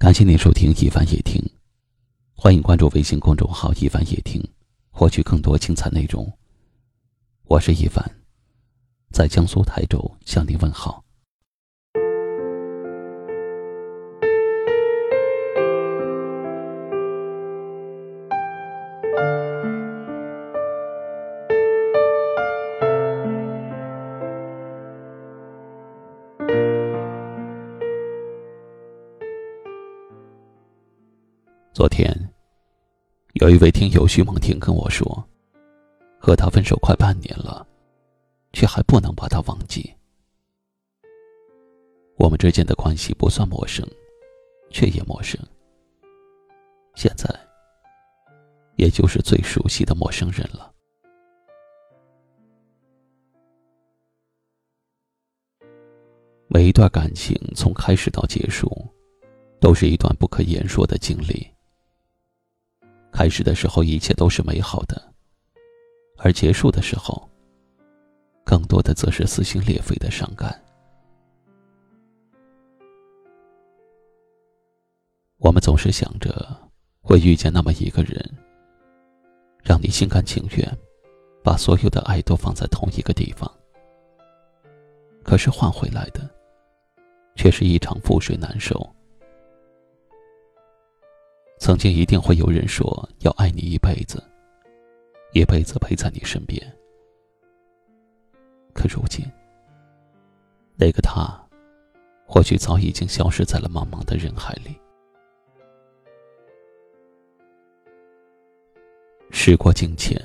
[0.00, 1.38] 感谢您收听一凡夜听，
[2.34, 4.42] 欢迎关注微信公众号“一凡夜听”，
[4.90, 6.26] 获取更多精彩内容。
[7.44, 8.02] 我是一凡，
[9.12, 11.04] 在江苏台州向您问好。
[31.72, 32.12] 昨天，
[33.34, 35.24] 有一位听友徐梦婷跟我说，
[36.18, 37.64] 和他分手快半年了，
[38.52, 39.94] 却还不能把他忘记。
[42.16, 43.86] 我们之间的关系不算陌生，
[44.70, 45.40] 却也陌生。
[46.96, 47.32] 现在，
[48.74, 50.74] 也就是最熟悉的陌生人了。
[56.48, 58.68] 每一段感情从开始到结束，
[59.60, 61.48] 都是一段不可言说的经历。
[63.12, 64.96] 开始的时候，一切都是美好的；
[66.16, 67.28] 而结束的时候，
[68.44, 70.58] 更多的则是撕心裂肺的伤感。
[75.38, 76.56] 我们总是想着
[77.00, 78.18] 会遇见那么一个人，
[79.62, 80.78] 让你心甘情愿
[81.42, 83.50] 把所有的爱都放在同一个地方。
[85.22, 86.28] 可是换回来的，
[87.36, 88.78] 却是一场覆水难收。
[91.60, 94.20] 曾经一定会有人说要爱你一辈子，
[95.34, 96.58] 一辈子陪在你身边。
[98.72, 99.22] 可如今，
[100.74, 101.38] 那个他，
[102.26, 104.74] 或许早已经消失在了茫茫的人海里。
[109.30, 110.18] 时过境迁，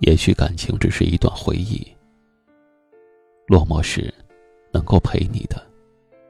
[0.00, 1.82] 也许感情只是一段回忆。
[3.46, 4.12] 落寞时，
[4.70, 5.66] 能够陪你的，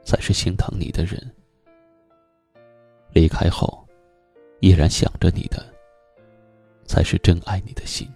[0.05, 1.21] 才是心疼你的人。
[3.13, 3.87] 离开后，
[4.61, 5.65] 依然想着你的，
[6.85, 8.09] 才是真爱你的心。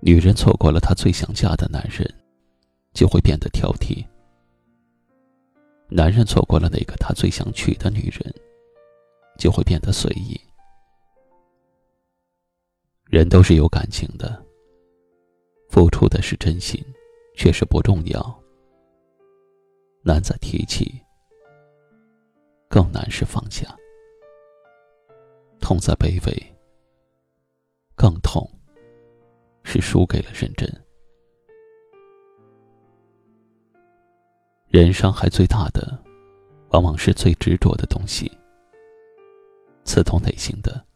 [0.00, 2.08] 女人错过了她最想嫁的男人，
[2.92, 4.06] 就会变得挑剔；
[5.88, 8.34] 男人错过了那个他最想娶的女人，
[9.38, 10.40] 就会变得随意。
[13.04, 14.44] 人都是有感情的，
[15.68, 16.84] 付出的是真心，
[17.36, 18.45] 却是不重要。
[20.06, 21.02] 难在提起，
[22.68, 23.76] 更难是放下。
[25.60, 26.56] 痛在卑微，
[27.96, 28.48] 更痛
[29.64, 30.72] 是输给了认真。
[34.68, 36.00] 人伤害最大的，
[36.68, 38.30] 往往是最执着的东西。
[39.82, 40.86] 刺痛内心的，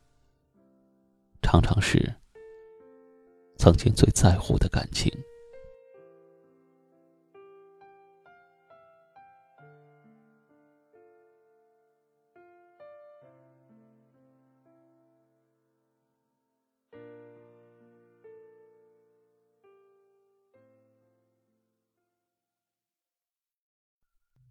[1.43, 2.15] 常常是
[3.57, 5.13] 曾经最在乎的感情。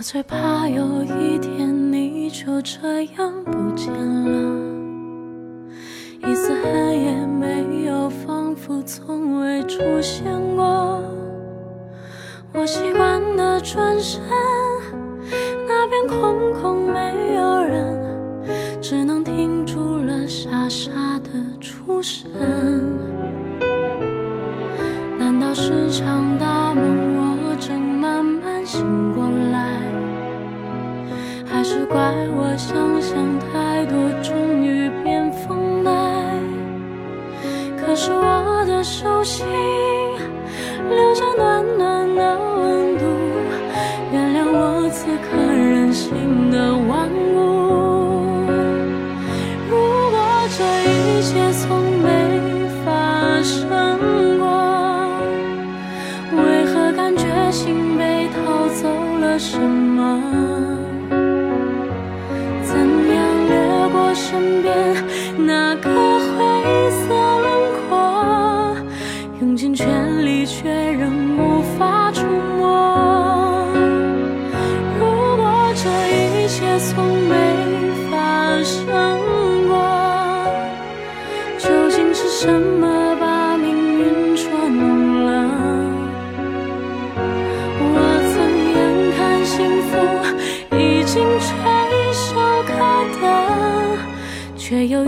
[0.00, 4.58] 我最怕有一天你就这样不见了，
[6.26, 10.24] 一丝痕也没有，仿佛从未出现
[10.56, 11.02] 过。
[12.54, 14.22] 我习惯的转身，
[15.68, 17.94] 那边空空没有人，
[18.80, 22.30] 只能停住了傻傻的出神。
[25.18, 26.46] 难道是场大
[31.90, 31.98] 怪
[32.36, 35.90] 我想象太多，终于变疯呆。
[37.76, 39.44] 可是我的手心
[40.88, 43.04] 留下暖暖的温度，
[44.12, 48.46] 原谅我此刻任性的顽固。
[49.68, 49.74] 如
[50.12, 50.16] 果
[50.56, 52.06] 这一切从没
[52.84, 53.66] 发生
[54.38, 54.46] 过，
[56.40, 58.88] 为何感觉心被掏走
[59.18, 60.22] 了什么？
[63.92, 64.74] 过身边
[65.38, 67.08] 那个灰色
[67.40, 68.76] 轮廓
[69.40, 71.19] 用尽全力却仍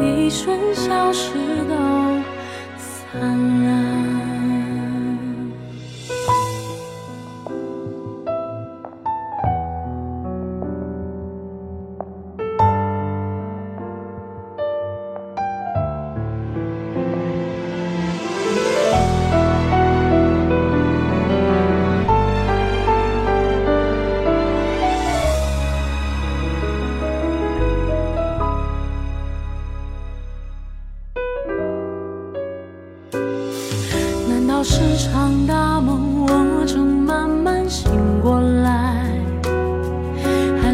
[0.02, 1.32] 一瞬消失
[1.68, 1.74] 都
[2.76, 3.71] 残忍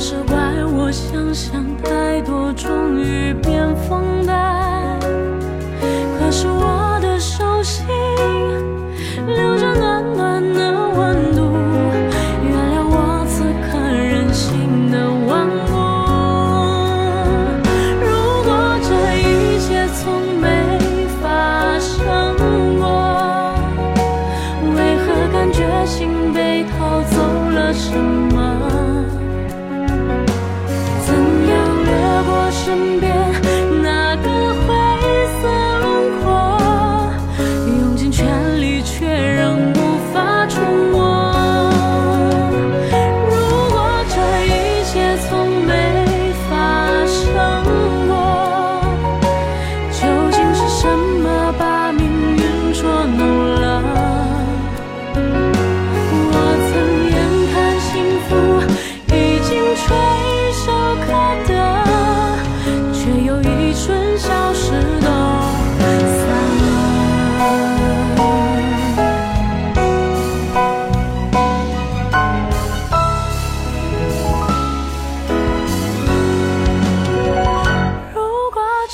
[0.00, 4.30] 是怪我想象太多，终于变疯癫。
[6.18, 6.87] 可是我。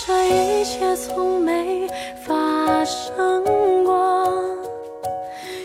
[0.06, 1.88] 这一切从没
[2.26, 3.42] 发生
[3.86, 4.28] 过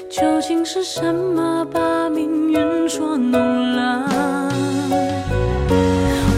[0.10, 3.38] 究竟是什么把命运捉弄
[3.76, 4.08] 了？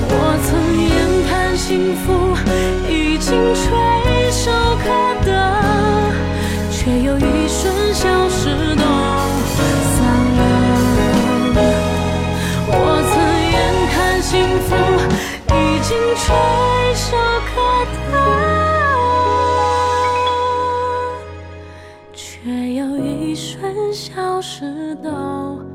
[0.09, 0.49] 我曾
[0.81, 0.91] 眼
[1.29, 2.35] 看幸福
[2.89, 3.90] 已经垂
[24.41, 25.70] 世道